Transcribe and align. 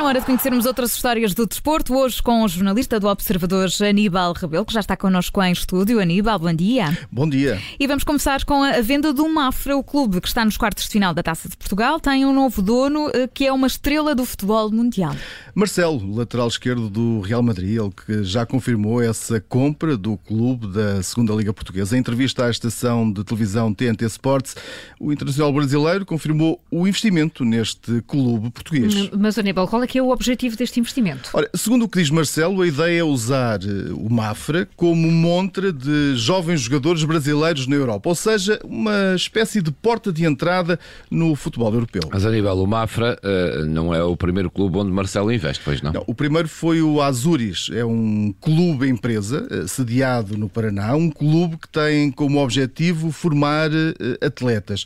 na 0.00 0.06
hora 0.06 0.20
de 0.20 0.24
conhecermos 0.24 0.64
outras 0.64 0.94
histórias 0.94 1.34
do 1.34 1.46
desporto, 1.46 1.94
hoje 1.94 2.22
com 2.22 2.42
o 2.42 2.48
jornalista 2.48 2.98
do 2.98 3.06
Observador 3.06 3.68
Aníbal 3.86 4.32
Rebelo, 4.32 4.64
que 4.64 4.72
já 4.72 4.80
está 4.80 4.96
connosco 4.96 5.42
em 5.42 5.52
estúdio. 5.52 6.00
Aníbal, 6.00 6.38
bom 6.38 6.54
dia. 6.54 6.98
Bom 7.12 7.28
dia. 7.28 7.60
E 7.78 7.86
vamos 7.86 8.02
começar 8.02 8.42
com 8.46 8.62
a 8.62 8.80
venda 8.80 9.12
do 9.12 9.28
Mafra, 9.28 9.76
o 9.76 9.84
clube 9.84 10.22
que 10.22 10.26
está 10.26 10.42
nos 10.42 10.56
quartos 10.56 10.84
de 10.84 10.90
final 10.90 11.12
da 11.12 11.22
Taça 11.22 11.50
de 11.50 11.56
Portugal, 11.56 12.00
tem 12.00 12.24
um 12.24 12.32
novo 12.32 12.62
dono 12.62 13.10
eh, 13.12 13.28
que 13.28 13.46
é 13.46 13.52
uma 13.52 13.66
estrela 13.66 14.14
do 14.14 14.24
futebol 14.24 14.70
mundial. 14.70 15.14
Marcelo, 15.54 16.16
lateral 16.16 16.48
esquerdo 16.48 16.88
do 16.88 17.20
Real 17.20 17.42
Madrid, 17.42 17.78
ele 17.78 17.90
que 17.90 18.24
já 18.24 18.46
confirmou 18.46 19.02
essa 19.02 19.38
compra 19.38 19.98
do 19.98 20.16
clube 20.16 20.66
da 20.68 21.02
Segunda 21.02 21.34
Liga 21.34 21.52
Portuguesa. 21.52 21.94
Em 21.94 22.00
entrevista 22.00 22.46
à 22.46 22.50
estação 22.50 23.12
de 23.12 23.22
televisão 23.22 23.74
TNT 23.74 24.06
Sports, 24.06 24.56
o 24.98 25.12
internacional 25.12 25.52
brasileiro 25.52 26.06
confirmou 26.06 26.58
o 26.70 26.88
investimento 26.88 27.44
neste 27.44 28.00
clube 28.06 28.50
português. 28.50 29.10
Mas, 29.10 29.36
Aníbal, 29.38 29.68
qual 29.68 29.82
é 29.82 29.89
que 29.90 29.98
é 29.98 30.02
o 30.02 30.10
objetivo 30.10 30.56
deste 30.56 30.78
investimento? 30.78 31.30
Ora, 31.32 31.50
segundo 31.52 31.84
o 31.84 31.88
que 31.88 31.98
diz 31.98 32.10
Marcelo, 32.10 32.62
a 32.62 32.66
ideia 32.68 33.00
é 33.00 33.02
usar 33.02 33.58
eh, 33.60 33.92
o 33.92 34.08
Mafra 34.08 34.68
como 34.76 35.10
montra 35.10 35.72
de 35.72 36.14
jovens 36.14 36.60
jogadores 36.60 37.02
brasileiros 37.02 37.66
na 37.66 37.74
Europa, 37.74 38.08
ou 38.08 38.14
seja, 38.14 38.60
uma 38.62 39.16
espécie 39.16 39.60
de 39.60 39.72
porta 39.72 40.12
de 40.12 40.24
entrada 40.24 40.78
no 41.10 41.34
futebol 41.34 41.74
europeu. 41.74 42.02
Mas 42.12 42.24
Aníbal, 42.24 42.62
o 42.62 42.68
Mafra 42.68 43.18
uh, 43.18 43.64
não 43.64 43.92
é 43.92 44.00
o 44.00 44.16
primeiro 44.16 44.48
clube 44.48 44.78
onde 44.78 44.92
Marcelo 44.92 45.32
investe, 45.32 45.60
pois 45.64 45.82
não? 45.82 45.92
não? 45.92 46.04
O 46.06 46.14
primeiro 46.14 46.46
foi 46.46 46.80
o 46.80 47.02
Azuris, 47.02 47.68
é 47.72 47.84
um 47.84 48.32
clube 48.40 48.88
empresa 48.88 49.44
uh, 49.50 49.66
sediado 49.66 50.38
no 50.38 50.48
Paraná, 50.48 50.94
um 50.94 51.10
clube 51.10 51.56
que 51.56 51.68
tem 51.68 52.12
como 52.12 52.40
objetivo 52.40 53.10
formar 53.10 53.72
uh, 53.72 54.24
atletas. 54.24 54.84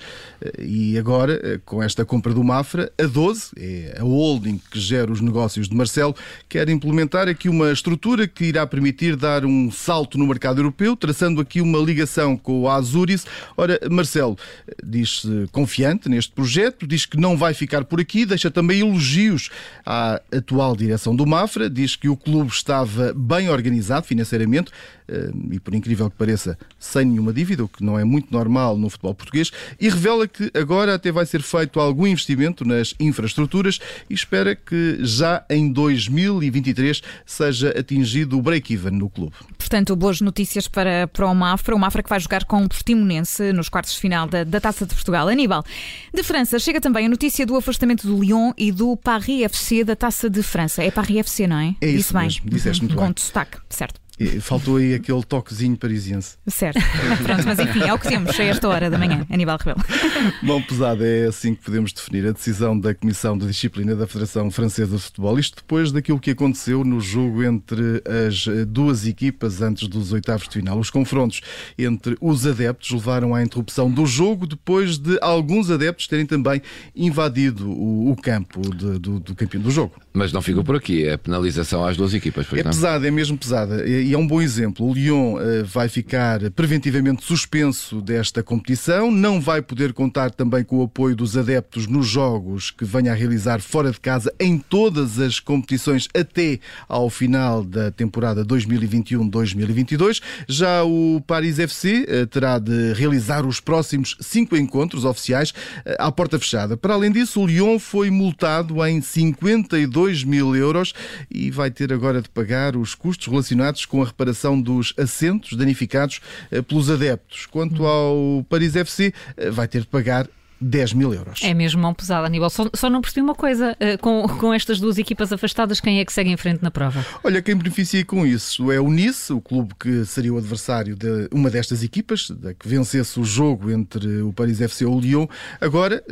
e 0.58 0.96
agora, 0.96 1.60
com 1.66 1.82
esta 1.82 2.06
compra 2.06 2.32
do 2.32 2.42
Mafra, 2.42 2.90
a 2.98 3.04
12, 3.04 3.50
é 3.58 3.98
a 4.00 4.02
holding 4.02 4.58
que 4.70 4.80
gera 4.94 5.10
os 5.10 5.20
negócios 5.20 5.68
de 5.68 5.74
Marcelo, 5.74 6.14
quer 6.48 6.68
implementar 6.68 7.28
aqui 7.28 7.48
uma 7.48 7.72
estrutura 7.72 8.28
que 8.28 8.44
irá 8.44 8.64
permitir 8.64 9.16
dar 9.16 9.44
um 9.44 9.70
salto 9.72 10.16
no 10.16 10.24
mercado 10.24 10.60
europeu, 10.60 10.94
traçando 10.94 11.40
aqui 11.40 11.60
uma 11.60 11.78
ligação 11.78 12.36
com 12.36 12.60
o 12.60 12.68
Azuris. 12.68 13.26
Ora, 13.56 13.80
Marcelo 13.90 14.38
diz-se 14.84 15.48
confiante 15.50 16.08
neste 16.08 16.32
projeto, 16.32 16.86
diz 16.86 17.06
que 17.06 17.16
não 17.16 17.36
vai 17.36 17.54
ficar 17.54 17.84
por 17.84 18.00
aqui, 18.00 18.24
deixa 18.24 18.52
também 18.52 18.80
elogios 18.80 19.50
à 19.84 20.20
atual 20.32 20.76
direção 20.76 21.16
do 21.16 21.26
Mafra, 21.26 21.68
diz 21.68 21.96
que 21.96 22.08
o 22.08 22.16
clube 22.16 22.52
estava 22.52 23.12
bem 23.12 23.48
organizado 23.48 24.06
financeiramente 24.06 24.70
eh, 25.08 25.30
e, 25.50 25.60
por 25.60 25.74
incrível 25.74 26.10
que 26.10 26.16
pareça, 26.16 26.56
sem 26.78 27.04
nenhuma 27.04 27.32
dívida, 27.32 27.64
o 27.64 27.68
que 27.68 27.84
não 27.84 27.98
é 27.98 28.04
muito 28.04 28.32
normal 28.32 28.76
no 28.78 28.88
futebol 28.88 29.14
português, 29.14 29.50
e 29.80 29.88
revela 29.88 30.26
que 30.26 30.50
agora 30.54 30.94
até 30.94 31.12
vai 31.12 31.26
ser 31.26 31.42
feito 31.42 31.78
algum 31.78 32.06
investimento 32.06 32.64
nas 32.64 32.94
infraestruturas 32.98 33.80
e 34.08 34.14
espera 34.14 34.54
que 34.54 34.83
já 35.00 35.44
em 35.48 35.72
2023 35.72 37.02
seja 37.24 37.70
atingido 37.78 38.38
o 38.38 38.42
break-even 38.42 38.92
no 38.92 39.10
clube. 39.10 39.34
Portanto, 39.58 39.96
boas 39.96 40.20
notícias 40.20 40.68
para, 40.68 41.08
para 41.08 41.26
o 41.26 41.34
Mafra, 41.34 41.74
o 41.74 41.78
Mafra 41.78 42.02
que 42.02 42.08
vai 42.08 42.20
jogar 42.20 42.44
com 42.44 42.64
o 42.64 42.68
Portimonense 42.68 43.52
nos 43.52 43.68
quartos 43.68 43.94
de 43.94 44.00
final 44.00 44.26
da, 44.26 44.44
da 44.44 44.60
Taça 44.60 44.86
de 44.86 44.94
Portugal. 44.94 45.28
Aníbal, 45.28 45.64
de 46.12 46.22
França 46.22 46.58
chega 46.58 46.80
também 46.80 47.06
a 47.06 47.08
notícia 47.08 47.46
do 47.46 47.56
afastamento 47.56 48.06
do 48.06 48.22
Lyon 48.22 48.52
e 48.56 48.70
do 48.70 48.96
Paris 48.96 49.42
FC 49.42 49.84
da 49.84 49.96
Taça 49.96 50.28
de 50.28 50.42
França. 50.42 50.82
É 50.82 50.90
Paris 50.90 51.16
FC, 51.18 51.46
não 51.46 51.58
é? 51.58 51.74
É 51.80 51.88
isso 51.88 52.16
mesmo, 52.16 52.44
bem. 52.44 52.54
disseste 52.54 52.82
muito 52.82 52.94
com 52.94 53.02
bem. 53.02 53.08
Com 53.08 53.14
destaque, 53.14 53.58
certo. 53.70 54.03
Faltou 54.40 54.76
aí 54.76 54.94
aquele 54.94 55.22
toquezinho 55.24 55.76
parisiense. 55.76 56.36
Certo. 56.46 56.80
Pronto, 57.24 57.42
mas 57.44 57.58
enfim, 57.58 57.80
é 57.80 57.92
o 57.92 57.98
que 57.98 58.08
temos 58.08 58.38
a 58.38 58.44
esta 58.44 58.68
hora 58.68 58.88
da 58.88 58.96
manhã, 58.96 59.26
Aníbal 59.28 59.58
Rebelo. 59.58 59.84
Mão 60.40 60.62
pesada 60.62 61.04
é 61.04 61.26
assim 61.26 61.54
que 61.54 61.64
podemos 61.64 61.92
definir 61.92 62.26
a 62.28 62.32
decisão 62.32 62.78
da 62.78 62.94
Comissão 62.94 63.36
de 63.36 63.46
Disciplina 63.46 63.96
da 63.96 64.06
Federação 64.06 64.50
Francesa 64.52 64.96
de 64.96 65.02
Futebol. 65.02 65.36
Isto 65.36 65.56
depois 65.56 65.90
daquilo 65.90 66.20
que 66.20 66.30
aconteceu 66.30 66.84
no 66.84 67.00
jogo 67.00 67.42
entre 67.42 68.02
as 68.28 68.46
duas 68.68 69.04
equipas 69.04 69.60
antes 69.60 69.88
dos 69.88 70.12
oitavos 70.12 70.46
de 70.46 70.54
final. 70.54 70.78
Os 70.78 70.90
confrontos 70.90 71.40
entre 71.76 72.16
os 72.20 72.46
adeptos 72.46 72.92
levaram 72.92 73.34
à 73.34 73.42
interrupção 73.42 73.90
do 73.90 74.06
jogo 74.06 74.46
depois 74.46 74.96
de 74.96 75.18
alguns 75.20 75.70
adeptos 75.70 76.06
terem 76.06 76.24
também 76.24 76.62
invadido 76.94 77.68
o, 77.68 78.12
o 78.12 78.16
campo 78.16 78.60
de, 78.60 78.98
do, 78.98 79.18
do 79.18 79.34
campeão 79.34 79.60
do 79.60 79.72
jogo. 79.72 79.94
Mas 80.12 80.32
não 80.32 80.40
ficou 80.40 80.62
por 80.62 80.76
aqui, 80.76 81.04
é 81.04 81.16
penalização 81.16 81.84
às 81.84 81.96
duas 81.96 82.14
equipas. 82.14 82.46
É 82.52 82.62
pesada, 82.62 83.08
é 83.08 83.10
mesmo 83.10 83.36
pesada. 83.36 83.82
E 84.04 84.12
é 84.12 84.18
um 84.18 84.26
bom 84.26 84.42
exemplo. 84.42 84.86
O 84.86 84.92
Lyon 84.92 85.38
eh, 85.40 85.62
vai 85.62 85.88
ficar 85.88 86.50
preventivamente 86.50 87.24
suspenso 87.24 88.02
desta 88.02 88.42
competição, 88.42 89.10
não 89.10 89.40
vai 89.40 89.62
poder 89.62 89.94
contar 89.94 90.30
também 90.30 90.62
com 90.62 90.78
o 90.78 90.82
apoio 90.82 91.16
dos 91.16 91.36
adeptos 91.36 91.86
nos 91.86 92.06
jogos 92.06 92.70
que 92.70 92.84
venha 92.84 93.12
a 93.12 93.14
realizar 93.14 93.60
fora 93.62 93.90
de 93.90 93.98
casa 93.98 94.30
em 94.38 94.58
todas 94.58 95.18
as 95.18 95.40
competições 95.40 96.06
até 96.14 96.60
ao 96.86 97.08
final 97.08 97.64
da 97.64 97.90
temporada 97.90 98.44
2021-2022. 98.44 100.20
Já 100.46 100.84
o 100.84 101.22
Paris 101.26 101.58
FC 101.58 102.04
eh, 102.06 102.26
terá 102.26 102.58
de 102.58 102.92
realizar 102.92 103.46
os 103.46 103.58
próximos 103.58 104.16
cinco 104.20 104.54
encontros 104.54 105.06
oficiais 105.06 105.54
eh, 105.86 105.96
à 105.98 106.12
porta 106.12 106.38
fechada. 106.38 106.76
Para 106.76 106.92
além 106.92 107.10
disso, 107.10 107.40
o 107.40 107.46
Lyon 107.46 107.78
foi 107.78 108.10
multado 108.10 108.84
em 108.84 109.00
52 109.00 109.94
2 109.94 110.24
mil 110.24 110.54
euros 110.54 110.92
e 111.30 111.50
vai 111.50 111.70
ter 111.70 111.92
agora 111.92 112.20
de 112.20 112.28
pagar 112.28 112.76
os 112.76 112.94
custos 112.94 113.28
relacionados 113.28 113.86
com 113.86 113.93
a 114.02 114.06
reparação 114.06 114.60
dos 114.60 114.94
assentos 114.98 115.56
danificados 115.56 116.20
eh, 116.50 116.62
pelos 116.62 116.90
adeptos. 116.90 117.46
Quanto 117.46 117.84
ao 117.86 118.44
Paris 118.48 118.76
FC, 118.76 119.12
eh, 119.36 119.50
vai 119.50 119.68
ter 119.68 119.80
de 119.80 119.86
pagar 119.86 120.28
10 120.60 120.94
mil 120.94 121.12
euros. 121.12 121.40
É 121.42 121.52
mesmo 121.52 121.82
mão 121.82 121.92
pesada, 121.92 122.26
Aníbal. 122.26 122.48
Só, 122.48 122.68
só 122.74 122.88
não 122.88 123.00
percebi 123.00 123.22
uma 123.22 123.34
coisa: 123.34 123.72
uh, 123.72 123.98
com, 123.98 124.26
com 124.38 124.54
estas 124.54 124.80
duas 124.80 124.98
equipas 124.98 125.32
afastadas, 125.32 125.80
quem 125.80 126.00
é 126.00 126.04
que 126.04 126.12
segue 126.12 126.30
em 126.30 126.36
frente 126.36 126.62
na 126.62 126.70
prova? 126.70 127.04
Olha, 127.22 127.42
quem 127.42 127.54
beneficia 127.54 128.04
com 128.04 128.26
isso 128.26 128.72
é 128.72 128.80
o 128.80 128.88
Nice, 128.90 129.32
o 129.32 129.40
clube 129.40 129.74
que 129.78 130.04
seria 130.04 130.32
o 130.32 130.38
adversário 130.38 130.96
de 130.96 131.28
uma 131.30 131.50
destas 131.50 131.82
equipas, 131.82 132.30
da 132.30 132.54
que 132.54 132.66
vencesse 132.66 133.18
o 133.20 133.24
jogo 133.24 133.70
entre 133.70 134.22
o 134.22 134.32
Paris 134.32 134.60
FC 134.60 134.84
e 134.84 134.86
o 134.86 134.98
Lyon. 134.98 135.26
Agora 135.60 136.02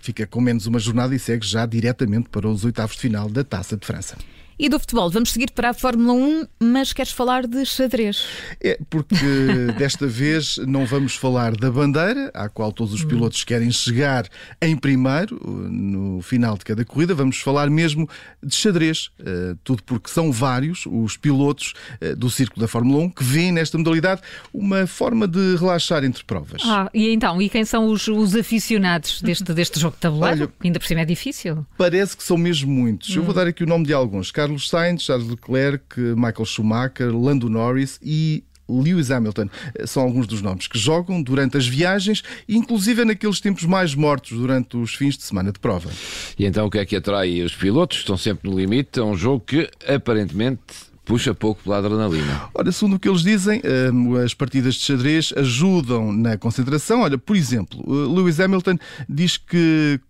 fica 0.00 0.26
com 0.26 0.40
menos 0.40 0.66
uma 0.66 0.78
jornada 0.78 1.14
e 1.14 1.18
segue 1.18 1.46
já 1.46 1.66
diretamente 1.66 2.28
para 2.28 2.48
os 2.48 2.64
oitavos 2.64 2.96
de 2.96 3.02
final 3.02 3.28
da 3.28 3.44
Taça 3.44 3.76
de 3.76 3.86
França. 3.86 4.16
E 4.62 4.68
do 4.68 4.78
futebol, 4.78 5.08
vamos 5.08 5.32
seguir 5.32 5.52
para 5.52 5.70
a 5.70 5.72
Fórmula 5.72 6.12
1, 6.12 6.46
mas 6.60 6.92
queres 6.92 7.12
falar 7.12 7.46
de 7.46 7.64
xadrez? 7.64 8.26
É, 8.62 8.78
porque 8.90 9.16
desta 9.78 10.06
vez 10.06 10.58
não 10.66 10.84
vamos 10.84 11.16
falar 11.16 11.56
da 11.56 11.70
bandeira, 11.70 12.30
à 12.34 12.46
qual 12.46 12.70
todos 12.70 12.92
os 12.92 13.02
hum. 13.02 13.08
pilotos 13.08 13.42
querem 13.42 13.72
chegar 13.72 14.28
em 14.60 14.76
primeiro, 14.76 15.40
no 15.42 16.20
final 16.20 16.58
de 16.58 16.66
cada 16.66 16.84
corrida, 16.84 17.14
vamos 17.14 17.38
falar 17.38 17.70
mesmo 17.70 18.06
de 18.42 18.54
xadrez. 18.54 19.10
Uh, 19.18 19.56
tudo 19.64 19.82
porque 19.82 20.10
são 20.10 20.30
vários 20.30 20.84
os 20.84 21.16
pilotos 21.16 21.72
uh, 22.02 22.14
do 22.14 22.28
Círculo 22.28 22.60
da 22.60 22.68
Fórmula 22.68 23.02
1 23.04 23.10
que 23.12 23.24
veem 23.24 23.52
nesta 23.52 23.78
modalidade 23.78 24.20
uma 24.52 24.86
forma 24.86 25.26
de 25.26 25.56
relaxar 25.56 26.04
entre 26.04 26.22
provas. 26.22 26.60
Ah, 26.66 26.90
e 26.92 27.08
então, 27.08 27.40
e 27.40 27.48
quem 27.48 27.64
são 27.64 27.86
os, 27.86 28.06
os 28.08 28.36
aficionados 28.36 29.22
deste, 29.22 29.44
deste 29.54 29.80
jogo 29.80 29.94
de 29.94 30.02
tabuleiro? 30.02 30.42
Olha, 30.42 30.52
Ainda 30.62 30.78
por 30.78 30.86
cima 30.86 31.00
é 31.00 31.06
difícil. 31.06 31.64
Parece 31.78 32.14
que 32.14 32.22
são 32.22 32.36
mesmo 32.36 32.70
muitos. 32.70 33.08
Hum. 33.08 33.20
Eu 33.20 33.22
vou 33.22 33.32
hum. 33.32 33.36
dar 33.36 33.46
aqui 33.46 33.64
o 33.64 33.66
nome 33.66 33.86
de 33.86 33.94
alguns. 33.94 34.30
Carlos 34.30 34.49
Carlos 34.50 34.68
Sainz, 34.68 35.02
Charles 35.02 35.28
Leclerc, 35.28 36.00
Michael 36.16 36.44
Schumacher, 36.44 37.16
Lando 37.16 37.48
Norris 37.48 38.00
e 38.02 38.42
Lewis 38.68 39.10
Hamilton. 39.10 39.48
São 39.86 40.02
alguns 40.02 40.26
dos 40.26 40.42
nomes 40.42 40.66
que 40.66 40.78
jogam 40.78 41.22
durante 41.22 41.56
as 41.56 41.66
viagens, 41.66 42.22
inclusive 42.48 43.04
naqueles 43.04 43.40
tempos 43.40 43.64
mais 43.64 43.94
mortos 43.94 44.36
durante 44.36 44.76
os 44.76 44.94
fins 44.94 45.16
de 45.16 45.22
semana 45.22 45.52
de 45.52 45.58
prova. 45.60 45.88
E 46.36 46.44
então 46.44 46.66
o 46.66 46.70
que 46.70 46.78
é 46.78 46.84
que 46.84 46.96
atrai 46.96 47.42
os 47.42 47.54
pilotos? 47.54 47.98
Estão 47.98 48.16
sempre 48.16 48.50
no 48.50 48.58
limite. 48.58 48.98
É 48.98 49.02
um 49.02 49.16
jogo 49.16 49.44
que 49.46 49.70
aparentemente 49.86 50.60
puxa 51.04 51.34
pouco 51.34 51.62
pela 51.62 51.78
adrenalina. 51.78 52.48
Ora, 52.54 52.70
segundo 52.70 52.94
o 52.94 52.98
que 52.98 53.08
eles 53.08 53.22
dizem, 53.22 53.60
eh, 53.64 53.90
as 54.24 54.34
partidas 54.34 54.74
de 54.74 54.82
xadrez 54.82 55.32
ajudam 55.36 56.12
na 56.12 56.36
concentração. 56.36 57.00
Olha, 57.02 57.18
por 57.18 57.34
exemplo, 57.34 57.80
eh, 57.80 58.14
Lewis 58.14 58.38
Hamilton 58.38 58.76
diz 59.08 59.36
que 59.36 60.00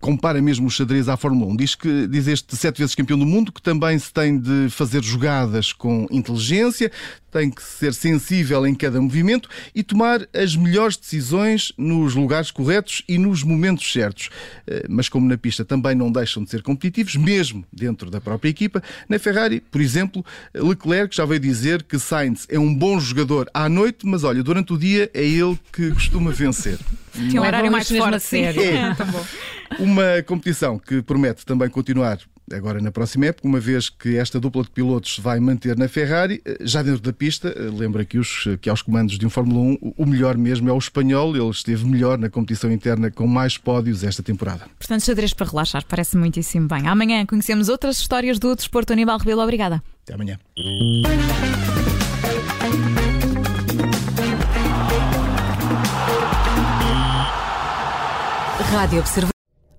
compara 0.00 0.40
mesmo 0.40 0.66
o 0.66 0.70
xadrez 0.70 1.08
à 1.08 1.16
Fórmula 1.16 1.50
1. 1.52 1.56
Diz 1.56 1.74
que 1.74 2.06
diz 2.06 2.26
este 2.26 2.56
sete 2.56 2.78
vezes 2.78 2.94
campeão 2.94 3.18
do 3.18 3.26
mundo 3.26 3.50
que 3.50 3.62
também 3.62 3.98
se 3.98 4.12
tem 4.12 4.38
de 4.38 4.68
fazer 4.70 5.02
jogadas 5.02 5.72
com 5.72 6.06
inteligência, 6.10 6.90
tem 7.30 7.50
que 7.50 7.62
ser 7.62 7.92
sensível 7.92 8.66
em 8.66 8.74
cada 8.74 9.00
movimento 9.00 9.48
e 9.74 9.82
tomar 9.82 10.26
as 10.32 10.56
melhores 10.56 10.96
decisões 10.96 11.72
nos 11.76 12.14
lugares 12.14 12.50
corretos 12.50 13.02
e 13.08 13.18
nos 13.18 13.42
momentos 13.42 13.90
certos. 13.92 14.30
Eh, 14.66 14.86
mas 14.88 15.08
como 15.08 15.28
na 15.28 15.36
pista 15.36 15.64
também 15.64 15.94
não 15.94 16.10
deixam 16.10 16.42
de 16.42 16.50
ser 16.50 16.62
competitivos, 16.62 17.14
mesmo 17.16 17.64
dentro 17.70 18.10
da 18.10 18.20
própria 18.20 18.48
equipa, 18.48 18.82
na 19.08 19.18
Ferrari, 19.18 19.60
por 19.60 19.80
exemplo, 19.80 20.24
Leclerc 20.54 21.14
já 21.14 21.26
veio 21.26 21.40
dizer 21.40 21.82
que 21.82 21.98
Sainz 21.98 22.46
é 22.48 22.58
um 22.58 22.74
bom 22.74 22.98
jogador 22.98 23.50
à 23.52 23.68
noite, 23.68 24.06
mas 24.06 24.24
olha, 24.24 24.42
durante 24.42 24.72
o 24.72 24.78
dia 24.78 25.10
é 25.12 25.24
ele 25.24 25.58
que 25.72 25.90
costuma 25.90 26.30
vencer. 26.30 26.78
Tem 27.12 27.38
um 27.38 27.42
horário 27.42 27.70
mais 27.72 27.88
forte, 27.88 28.20
sério. 28.20 28.62
É. 28.62 28.96
Uma 29.78 30.22
competição 30.24 30.78
que 30.78 31.02
promete 31.02 31.44
também 31.44 31.68
continuar 31.68 32.18
agora 32.52 32.80
na 32.80 32.92
próxima 32.92 33.26
época, 33.26 33.48
uma 33.48 33.58
vez 33.58 33.88
que 33.88 34.16
esta 34.16 34.38
dupla 34.38 34.62
de 34.62 34.70
pilotos 34.70 35.18
vai 35.18 35.40
manter 35.40 35.76
na 35.76 35.88
Ferrari, 35.88 36.40
eh, 36.44 36.58
já 36.60 36.82
dentro 36.82 37.00
da 37.00 37.12
pista, 37.12 37.48
eh, 37.48 37.60
lembra 37.72 38.04
que, 38.04 38.18
os, 38.18 38.46
que 38.60 38.70
aos 38.70 38.82
comandos 38.82 39.18
de 39.18 39.26
um 39.26 39.30
Fórmula 39.30 39.76
1, 39.82 39.94
o 39.96 40.06
melhor 40.06 40.36
mesmo 40.36 40.68
é 40.68 40.72
o 40.72 40.78
espanhol, 40.78 41.34
ele 41.36 41.50
esteve 41.50 41.84
melhor 41.84 42.18
na 42.18 42.28
competição 42.28 42.70
interna 42.70 43.10
com 43.10 43.26
mais 43.26 43.58
pódios 43.58 44.04
esta 44.04 44.22
temporada. 44.22 44.66
Portanto, 44.78 45.04
xadrez 45.04 45.32
para 45.32 45.46
relaxar, 45.46 45.84
parece 45.86 46.16
muitíssimo 46.16 46.68
bem. 46.68 46.86
Amanhã 46.86 47.24
conhecemos 47.26 47.68
outras 47.68 47.98
histórias 47.98 48.38
do 48.38 48.54
desporto 48.54 48.92
Aníbal 48.92 49.18
Rebelo. 49.18 49.42
Obrigada. 49.42 49.82
Até 50.04 50.14
amanhã. 50.14 50.38
Rádio 58.72 59.00
Observador. 59.00 59.35